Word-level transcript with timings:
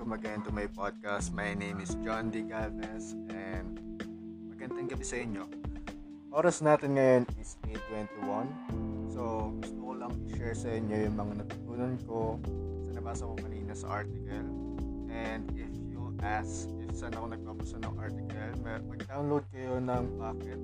welcome 0.00 0.16
again 0.16 0.40
to 0.40 0.48
my 0.48 0.64
podcast. 0.64 1.28
My 1.36 1.52
name 1.52 1.76
is 1.76 1.92
John 2.00 2.32
D. 2.32 2.40
Galvez 2.48 3.12
and 3.28 3.76
magandang 4.48 4.88
gabi 4.88 5.04
sa 5.04 5.20
inyo. 5.20 5.44
Oras 6.32 6.64
natin 6.64 6.96
ngayon 6.96 7.28
is 7.36 7.60
8.21 7.68 8.48
So, 9.12 9.52
gusto 9.60 9.76
ko 9.76 9.92
lang 10.00 10.16
i-share 10.24 10.56
sa 10.56 10.72
inyo 10.72 11.04
yung 11.04 11.20
mga 11.20 11.44
natutunan 11.44 12.00
ko 12.08 12.40
sa 12.80 12.90
nabasa 12.96 13.28
ko 13.28 13.36
kanina 13.44 13.76
sa 13.76 14.00
article. 14.00 14.48
And 15.12 15.44
if 15.52 15.68
you 15.92 16.16
ask 16.24 16.72
if 16.80 16.96
saan 16.96 17.12
ako 17.12 17.36
nagbabasa 17.36 17.76
ng 17.84 17.94
article, 18.00 18.50
mag-download 18.88 19.44
kayo 19.52 19.84
ng 19.84 20.16
Pocket 20.16 20.60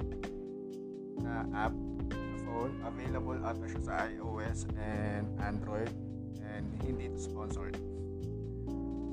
na 1.21 1.45
app 1.53 1.77
sa 2.09 2.37
phone. 2.49 2.73
Available 2.89 3.37
ata 3.45 3.69
siya 3.69 3.83
sa 3.85 3.93
iOS 4.09 4.65
and 4.81 5.29
Android 5.45 5.93
and 6.41 6.65
hindi 6.81 7.13
ito 7.13 7.21
sponsored. 7.21 7.77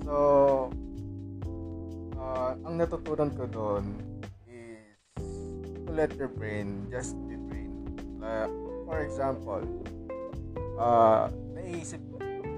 So, 0.04 0.68
uh, 2.20 2.52
ang 2.68 2.76
natutunan 2.76 3.32
ko 3.32 3.48
doon 3.48 3.88
is 4.52 5.32
to 5.88 5.92
let 5.96 6.12
your 6.20 6.28
brain 6.28 6.92
just 6.92 7.16
be 7.24 7.40
brain. 7.40 7.72
Uh, 8.20 8.52
for 8.84 9.00
example, 9.00 9.64
uh, 10.76 11.32
naisip, 11.56 12.04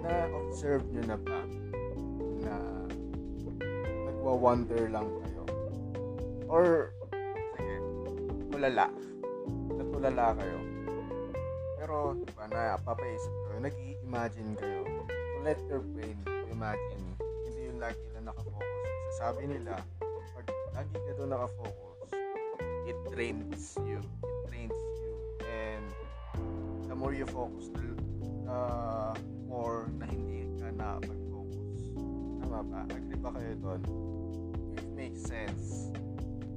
na-observe 0.02 0.82
nyo 0.90 1.04
na 1.06 1.18
ba 1.22 1.40
na 2.42 2.54
nagwa-wonder 4.10 4.90
lang 4.90 5.06
kayo? 5.06 5.44
Or, 6.50 6.90
sige, 7.58 7.76
tulala. 8.50 8.90
Natulala 9.70 10.34
kayo. 10.34 10.58
Pero, 11.78 12.18
diba, 12.26 12.46
napapaisip 12.50 13.34
kayo, 13.46 13.58
nag-i-imagine 13.62 14.58
kayo. 14.58 14.82
To 15.14 15.38
let 15.46 15.62
your 15.70 15.86
brain 15.94 16.18
imagine 16.50 17.05
lagi 17.86 18.02
na 18.18 18.34
nakafocus. 18.34 19.14
Sabi 19.14 19.46
nila, 19.46 19.78
pag 20.34 20.46
lagi 20.74 20.98
ka 20.98 21.12
doon 21.22 21.30
nakafocus, 21.30 22.10
it 22.90 22.98
drains 23.14 23.78
you. 23.86 24.02
It 24.02 24.38
drains 24.50 24.82
you. 25.06 25.14
And 25.46 25.86
the 26.90 26.98
more 26.98 27.14
you 27.14 27.30
focus, 27.30 27.70
the 27.78 27.94
uh, 28.50 29.14
more 29.46 29.86
na 30.02 30.10
hindi 30.10 30.50
ka 30.58 30.74
na 30.74 30.98
mag-focus. 30.98 31.94
Tama 32.42 32.60
ba? 32.66 32.82
Agree 32.90 33.22
ba 33.22 33.30
kayo 33.38 33.54
doon? 33.62 33.82
It 34.82 34.90
makes 34.98 35.22
sense. 35.22 35.94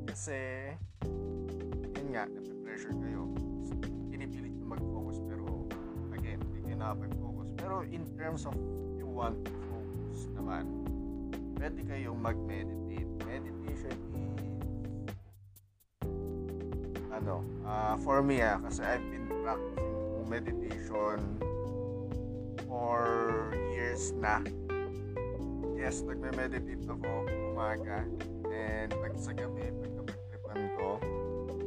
Kasi, 0.09 0.73
yun 1.93 2.09
nga, 2.17 2.25
nape-pressure 2.25 2.97
kayo. 3.05 3.29
Pinipilit 4.09 4.57
na 4.65 4.81
mag-focus 4.81 5.21
pero 5.29 5.69
again, 6.17 6.41
hindi 6.41 6.73
kayo 6.73 6.77
nakapag-focus. 6.81 7.49
Pero 7.61 7.85
in 7.85 8.09
terms 8.17 8.49
of 8.49 8.57
you 8.97 9.05
want 9.05 9.37
to 9.45 9.53
focus 9.69 10.25
naman, 10.33 10.78
pwede 11.59 11.83
kayong 11.91 12.23
mag-meditate. 12.23 13.11
Meditation 13.27 13.99
is 14.15 14.39
ano, 17.11 17.43
uh, 17.67 17.99
for 18.07 18.23
me 18.23 18.39
ah, 18.39 18.63
kasi 18.63 18.87
I've 18.87 19.03
been 19.11 19.27
practicing 19.43 20.23
meditation 20.31 21.19
for 22.71 23.03
years 23.75 24.15
na. 24.23 24.39
Yes, 25.75 26.07
nagme-meditate 26.07 26.87
ako 26.87 27.27
umaga 27.55 28.07
and 28.55 28.91
pag 28.95 29.15
sa 29.19 29.35
gabi, 29.35 29.71
pagkapag-tripan 29.83 30.61
ko. 30.79 30.89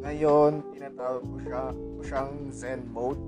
Ngayon, 0.02 0.52
tinatawag 0.72 1.23
ko 1.23 1.36
siya, 1.44 1.64
ko 1.76 2.02
siyang 2.03 2.33
Zen 2.52 2.81
mode 2.88 3.20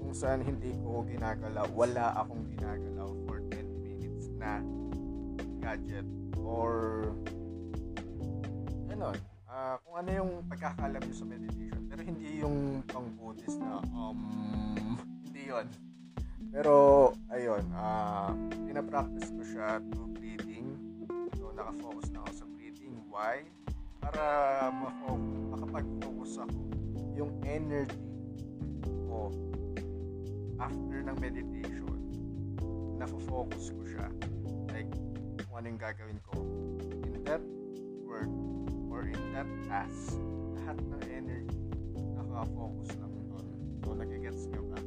kung 0.00 0.14
saan 0.14 0.40
hindi 0.44 0.76
ko 0.84 1.04
ginagalaw, 1.08 1.68
wala 1.72 2.16
akong 2.20 2.44
ginagalaw 2.52 3.10
for 3.24 3.40
10 3.48 3.64
minutes 3.84 4.28
na 4.36 4.60
gadget 5.64 6.04
or 6.44 7.08
ano 8.92 9.16
uh, 9.48 9.80
kung 9.80 9.96
ano 10.04 10.10
yung 10.12 10.30
pagkakalam 10.44 11.00
nyo 11.00 11.14
sa 11.16 11.24
meditation. 11.24 11.80
Pero 11.88 12.00
hindi 12.04 12.44
yung 12.44 12.84
pang 12.84 13.08
Buddhist 13.16 13.56
na 13.56 13.80
um 13.96 14.20
hindi 15.24 15.48
yon 15.48 15.64
pero 16.52 16.74
ayun 17.32 17.64
uh, 17.72 18.36
pinapractice 18.68 19.32
ko 19.32 19.40
siya 19.40 19.80
through 19.88 20.12
breathing. 20.12 20.76
So 21.40 21.48
nakafocus 21.56 22.12
na 22.12 22.20
ako 22.28 22.44
sa 22.44 22.46
breathing. 22.52 23.00
Why? 23.08 23.48
Para 24.04 24.24
makapag-focus 25.48 26.44
ako 26.44 26.60
yung 27.16 27.32
energy 27.48 27.96
ko 29.08 29.32
after 30.60 31.00
ng 31.00 31.16
meditation. 31.24 31.96
Nafo-focus 33.00 33.72
ko 33.72 33.82
siya 33.88 34.06
kung 35.54 35.62
ano 35.62 35.70
yung 35.70 35.82
gagawin 35.86 36.18
ko 36.26 36.34
in 37.14 37.22
that 37.22 37.38
work 38.02 38.26
or 38.90 39.06
in 39.06 39.22
that 39.30 39.46
task. 39.70 40.18
Lahat 40.58 40.74
ng 40.82 41.02
energy 41.14 41.62
nakafocus 42.18 42.90
lang 42.98 43.14
doon. 43.30 43.46
So 43.86 43.94
nagigets 43.94 44.50
nyo 44.50 44.66
ba? 44.66 44.78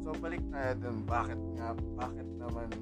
So 0.00 0.08
balik 0.24 0.40
tayo 0.48 0.72
dun 0.80 1.04
bakit 1.04 1.36
nga 1.36 1.76
bakit 2.00 2.24
naman 2.40 2.72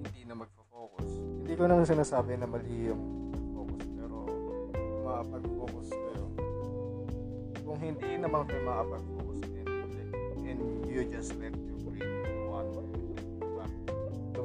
hindi 0.00 0.24
na 0.24 0.40
magfo-focus? 0.40 1.10
Hindi 1.44 1.52
ko 1.52 1.64
naman 1.68 1.84
sinasabi 1.84 2.40
na 2.40 2.48
mali 2.48 2.88
yung 2.88 3.04
focus 3.52 3.84
pero 3.92 4.24
makapag-focus 5.04 5.88
kayo. 6.00 6.24
Kung 7.60 7.76
hindi 7.76 8.08
naman 8.16 8.48
kayo 8.48 8.64
makapag-focus 8.64 9.40
and, 9.52 9.68
and 10.48 10.60
you 10.88 11.04
just 11.12 11.36
let 11.36 11.52
your 11.52 11.79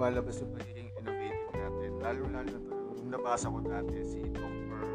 lumalabas 0.06 0.38
yung 0.38 0.54
pagiging 0.54 0.90
innovative 1.02 1.50
natin. 1.50 1.92
Lalo-lalo 1.98 2.54
na 2.54 2.62
to, 2.62 2.74
yung 3.02 3.10
nabasa 3.10 3.50
ko 3.50 3.58
dati, 3.66 3.98
si 4.06 4.22
Dr. 4.30 4.86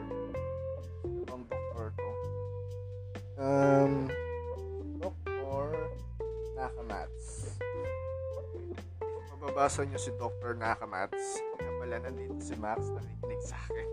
Ang 1.26 1.44
Dr. 1.50 1.86
to. 1.98 2.10
Um, 3.34 3.92
Dr. 5.02 5.66
Nakamats. 6.54 7.58
Mababasa 9.34 9.82
nyo 9.82 9.98
si 9.98 10.14
Dr. 10.14 10.54
Nakamats, 10.54 11.42
kaya 11.58 11.70
pala 11.82 11.96
nandito 12.06 12.38
si 12.38 12.54
Max 12.54 12.86
nakikinig 12.94 13.42
sa 13.42 13.58
akin. 13.66 13.88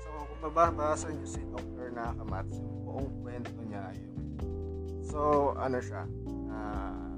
So, 0.00 0.08
kung 0.24 0.40
mababasa 0.40 1.12
nyo 1.12 1.28
si 1.28 1.44
Dr. 1.52 1.92
Nakamats, 1.92 2.56
yung 2.56 2.88
buong 2.88 3.12
kwento 3.20 3.60
niya 3.68 3.92
yung 3.92 4.16
So, 5.04 5.52
ano 5.60 5.84
siya? 5.84 6.08
Uh, 6.48 7.12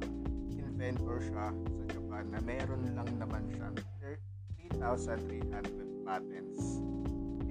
inventor 0.59 1.23
siya 1.23 1.55
sa 1.55 1.82
Na 2.31 2.39
meron 2.43 2.83
lang 2.95 3.09
naman 3.19 3.43
siyang 3.51 3.77
3,300 4.79 6.07
patents. 6.07 6.83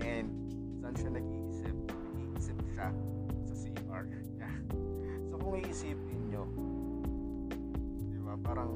And 0.01 0.27
saan 0.81 0.93
siya 0.97 1.11
nag-iisip? 1.15 1.75
Nag-iisip 2.17 2.57
siya 2.73 2.87
sa 3.45 3.53
CR 3.55 4.03
niya. 4.09 4.49
So 5.29 5.37
kung 5.37 5.55
iisipin 5.61 6.33
nyo, 6.33 6.43
di 8.11 8.19
ba, 8.19 8.35
parang 8.41 8.71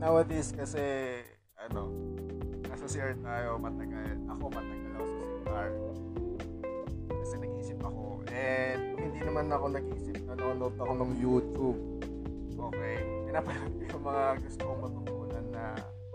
nowadays 0.00 0.50
kasi, 0.50 0.82
ano, 1.60 1.92
nasa 2.66 2.88
CR 2.88 3.14
tayo 3.20 3.60
matagal. 3.60 4.16
Ako 4.26 4.44
matagal 4.50 4.92
ako 4.96 5.06
sa 5.06 5.24
CR. 5.44 5.70
Kasi 7.22 7.34
nag-iisip 7.38 7.78
ako. 7.84 8.24
And 8.32 8.96
hindi 8.98 9.20
naman 9.22 9.52
ako 9.52 9.64
nag-iisip, 9.76 10.16
nanonood 10.26 10.74
ako 10.80 10.92
ng 10.98 11.12
YouTube. 11.20 11.78
Okay? 12.56 13.21
Pinapanood 13.32 13.80
yung 13.88 14.04
mga 14.04 14.24
gusto 14.44 14.60
kong 14.60 14.80
matutunan 14.84 15.46
na 15.56 15.64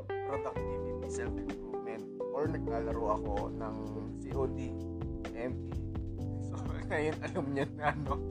productivity, 0.06 1.10
self-improvement, 1.10 2.06
or 2.30 2.46
naglalaro 2.46 3.04
ako 3.18 3.34
ng 3.58 3.76
COD, 4.22 4.58
MP. 5.34 5.66
So, 6.46 6.62
ngayon 6.94 7.18
alam 7.26 7.46
niya 7.58 7.66
na 7.74 7.90
ano. 7.90 8.22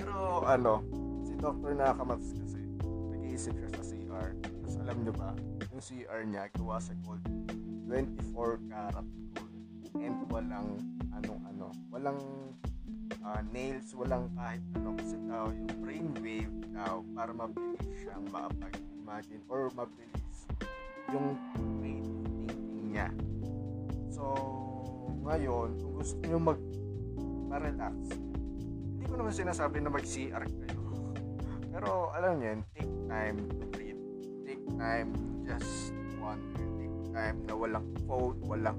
Pero 0.00 0.48
ano, 0.48 0.80
si 1.28 1.36
Dr. 1.36 1.76
Nakamats 1.76 2.32
kasi, 2.40 2.56
nag-iisip 3.12 3.52
siya 3.52 3.68
sa 3.76 3.84
CR. 3.84 4.32
Tapos 4.40 4.74
alam 4.80 4.96
niyo 5.04 5.12
ba, 5.12 5.36
yung 5.68 5.84
CR 5.84 6.24
niya 6.24 6.48
gawa 6.56 6.80
sa 6.80 6.96
gold. 7.04 7.20
24 7.84 8.64
karat 8.72 9.08
gold. 9.36 9.52
And 10.00 10.24
walang 10.32 10.80
anong-ano. 11.12 11.68
Walang 11.92 12.16
uh, 13.22 13.42
nails, 13.50 13.90
walang 13.94 14.30
kahit 14.34 14.62
ano 14.78 14.94
kasi 14.98 15.16
daw 15.26 15.50
yung 15.50 15.70
brainwave 15.82 16.54
daw 16.74 17.02
para 17.14 17.30
mabilis 17.32 17.86
siyang 17.98 18.24
makapag-imagine 18.30 19.42
or 19.50 19.70
mabilis 19.74 20.38
yung 21.10 21.38
creative 21.54 22.18
thinking 22.46 22.86
niya. 22.90 23.08
So, 24.10 24.22
ngayon, 25.26 25.78
kung 25.78 25.94
gusto 25.98 26.18
nyo 26.26 26.38
mag 26.38 26.60
ma-relax, 27.46 27.94
hindi 28.96 29.04
ko 29.06 29.14
naman 29.18 29.34
sinasabi 29.34 29.76
na 29.82 29.90
mag-CR 29.90 30.44
kayo. 30.46 30.82
Pero, 31.72 32.10
alam 32.14 32.42
niyo 32.42 32.62
take 32.74 32.94
time 33.06 33.36
to 33.54 33.64
breathe. 33.70 34.02
Take 34.42 34.64
time 34.78 35.10
just 35.46 35.94
wonder. 36.18 36.66
Take 36.78 36.96
time 37.14 37.36
na 37.46 37.54
walang 37.54 37.86
phone, 38.06 38.38
walang 38.42 38.78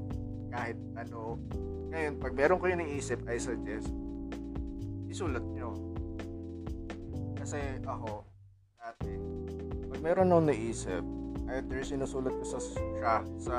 kahit 0.52 0.78
ano. 1.00 1.40
Ngayon, 1.88 2.14
pag 2.20 2.34
meron 2.36 2.60
kayo 2.60 2.76
naisip, 2.76 3.24
I 3.32 3.40
suggest, 3.40 3.88
isulat 5.08 5.44
nyo. 5.56 5.76
Kasi 7.40 7.60
ako, 7.84 8.28
dati, 8.78 9.14
pag 9.88 10.00
meron 10.04 10.32
akong 10.32 10.48
naisip, 10.52 11.04
either 11.48 11.80
sinusulat 11.84 12.36
ko 12.36 12.44
sa 12.44 12.60
siya 12.60 13.16
sa 13.40 13.58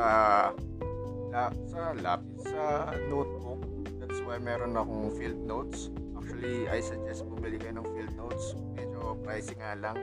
la, 1.33 1.49
sa 1.69 1.81
lapis 1.97 2.45
sa 2.45 2.93
notebook 3.09 3.61
that's 4.09 4.21
why 4.25 4.41
meron 4.41 4.77
akong 4.77 5.13
field 5.17 5.41
notes. 5.45 5.93
Actually 6.17 6.69
I 6.69 6.81
suggest 6.81 7.29
bumili 7.29 7.61
kayo 7.61 7.81
ng 7.81 7.89
field 7.93 8.13
notes. 8.17 8.57
Medyo 8.77 9.21
pricey 9.21 9.57
nga 9.61 9.77
lang. 9.77 9.97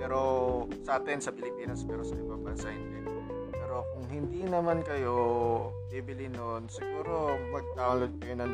Pero 0.00 0.20
sa 0.84 1.00
atin 1.00 1.20
sa 1.20 1.32
Pilipinas 1.32 1.84
pero 1.84 2.00
sa 2.04 2.16
ibang 2.16 2.40
bansa 2.40 2.72
hindi. 2.72 3.04
Pero 3.52 3.84
kung 3.92 4.06
hindi 4.08 4.44
naman 4.48 4.80
kayo 4.80 5.16
bibili 5.92 6.28
nun 6.32 6.68
siguro 6.72 7.36
mag-download 7.52 8.12
kayo 8.20 8.34
ng 8.44 8.52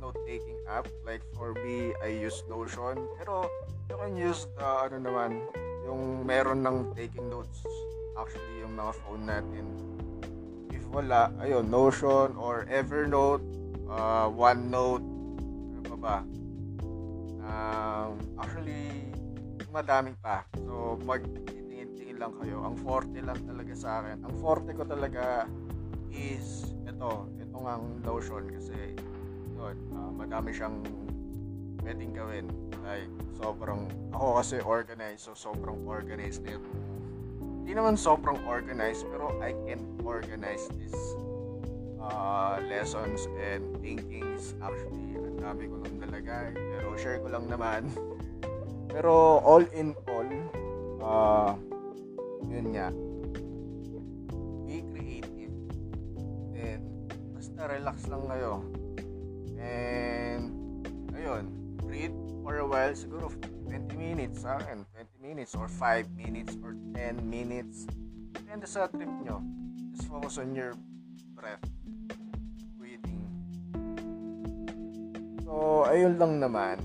note-taking 0.00 0.58
app. 0.66 0.88
Like 1.04 1.22
for 1.36 1.54
me 1.60 1.92
I 2.02 2.10
use 2.16 2.42
Notion. 2.48 3.06
Pero 3.20 3.46
you 3.92 3.96
can 3.96 4.16
use 4.16 4.48
the 4.56 4.66
ano 4.66 4.96
naman 4.98 5.30
yung 5.84 6.24
meron 6.24 6.64
ng 6.64 6.96
taking 6.96 7.28
notes. 7.28 7.62
Actually 8.16 8.64
yung 8.64 8.74
mga 8.74 8.92
phone 9.04 9.24
natin. 9.28 9.64
If 10.72 10.82
wala 10.90 11.30
ayun 11.38 11.68
Notion 11.68 12.34
or 12.40 12.66
Evernote 12.66 13.44
uh, 13.86 14.26
OneNote 14.32 15.06
ano 15.76 15.80
pa 15.84 15.96
ba? 16.00 16.16
Um, 17.44 18.10
actually 18.40 19.12
madami 19.70 20.16
pa. 20.18 20.42
So 20.66 20.98
mag 21.06 21.22
tingin 21.96 22.18
lang 22.18 22.34
kayo. 22.38 22.62
Ang 22.66 22.76
forte 22.80 23.18
lang 23.22 23.38
talaga 23.46 23.72
sa 23.76 24.02
akin. 24.02 24.24
Ang 24.24 24.34
forte 24.38 24.70
ko 24.74 24.82
talaga 24.84 25.46
is 26.10 26.74
ito. 26.86 27.30
Ito 27.38 27.56
nga 27.60 27.72
ang 27.78 27.86
Notion 28.02 28.50
kasi 28.50 28.98
yun. 29.68 29.78
Uh, 29.92 30.12
madami 30.16 30.50
siyang 30.56 30.80
pwedeng 31.84 32.12
gawin. 32.16 32.46
Like 32.80 33.10
sobrang 33.40 33.88
ako 34.12 34.40
kasi 34.40 34.56
organized 34.60 35.24
so 35.24 35.32
sobrang 35.36 35.80
organized 35.84 36.44
na 36.44 36.56
hindi 37.60 37.72
naman 37.76 37.96
sobrang 37.96 38.40
organized 38.48 39.04
pero 39.08 39.36
I 39.40 39.56
can 39.68 39.80
organize 40.02 40.64
this 40.76 40.96
uh, 42.00 42.60
lessons 42.68 43.28
and 43.36 43.62
thinkings. 43.80 44.56
Actually 44.60 45.16
ang 45.16 45.38
dami 45.40 45.68
ko 45.68 45.74
nung 45.80 45.96
nalagay 46.00 46.52
pero 46.56 46.96
share 46.96 47.20
ko 47.20 47.28
lang 47.32 47.48
naman. 47.48 47.88
Pero 48.90 49.38
all 49.46 49.62
in 49.70 49.94
all 50.10 50.26
uh, 50.98 51.54
yun 52.50 52.74
nga. 52.74 52.90
Be 54.66 54.82
creative. 54.90 55.54
And 56.58 56.82
basta 57.30 57.70
relax 57.70 58.10
lang 58.10 58.26
kayo 58.26 58.66
and 59.60 60.50
ayun 61.12 61.52
breathe 61.84 62.16
for 62.40 62.58
a 62.58 62.66
while 62.66 62.96
siguro 62.96 63.28
20 63.68 63.94
minutes 63.94 64.42
sa 64.42 64.58
akin 64.58 64.82
20 64.96 65.20
minutes 65.22 65.52
or 65.54 65.68
5 65.68 66.10
minutes 66.16 66.58
or 66.64 66.74
10 66.96 67.22
minutes. 67.22 67.86
Depende 68.34 68.66
sa 68.66 68.90
trip 68.90 69.06
nyo. 69.22 69.38
Just 69.94 70.10
focus 70.10 70.42
on 70.42 70.56
your 70.56 70.74
breath 71.38 71.62
breathing. 72.80 73.22
So 75.46 75.86
ayun 75.86 76.18
lang 76.18 76.42
naman. 76.42 76.82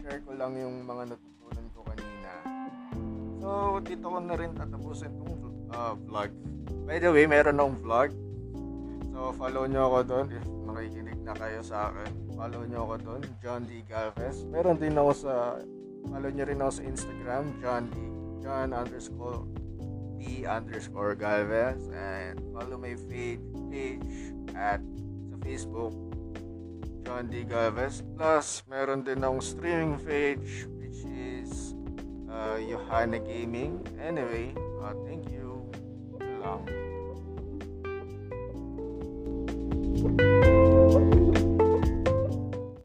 Share 0.00 0.24
ko 0.24 0.32
lang 0.32 0.56
yung 0.56 0.86
mga 0.86 1.12
natutunan 1.12 1.66
ko 1.76 1.80
kanina. 1.84 2.32
So 3.42 3.48
dito 3.84 4.06
ko 4.08 4.18
na 4.22 4.34
rin 4.38 4.56
tatapusin 4.56 5.12
tong 5.18 5.34
uh, 5.74 5.92
vlog. 6.08 6.30
By 6.88 6.96
the 6.96 7.12
way 7.12 7.28
meron 7.28 7.60
akong 7.60 7.78
vlog. 7.84 8.10
So 9.12 9.36
follow 9.36 9.68
nyo 9.68 9.92
ako 9.92 9.98
doon. 10.08 10.26
If 10.32 10.57
makikinig 10.68 11.18
na 11.24 11.32
kayo 11.32 11.64
sa 11.64 11.88
akin 11.88 12.12
follow 12.36 12.62
nyo 12.68 12.84
ako 12.84 12.94
doon 13.00 13.22
John 13.40 13.62
D. 13.64 13.80
Galvez 13.88 14.44
meron 14.52 14.76
din 14.76 14.94
ako 14.94 15.12
sa 15.16 15.34
follow 16.12 16.30
nyo 16.30 16.44
rin 16.44 16.60
ako 16.60 16.72
sa 16.76 16.82
Instagram 16.84 17.44
John 17.64 17.84
D. 17.88 17.96
John 18.44 18.68
underscore 18.76 19.48
D 20.20 20.44
underscore 20.44 21.14
Galvez 21.16 21.88
and 21.94 22.38
follow 22.52 22.76
my 22.76 22.94
page, 23.08 23.42
page 23.72 24.34
at 24.52 24.82
sa 25.32 25.36
Facebook 25.40 25.94
John 27.02 27.32
D. 27.32 27.48
Galvez 27.48 28.04
plus 28.14 28.62
meron 28.68 29.02
din 29.02 29.24
akong 29.24 29.40
streaming 29.40 29.96
page 30.04 30.68
which 30.78 31.02
is 31.08 31.74
uh, 32.28 32.60
Johanna 32.60 33.18
Gaming 33.18 33.80
anyway 33.96 34.52
uh, 34.84 34.92
thank 35.08 35.26
you 35.32 35.64
lang 36.40 36.87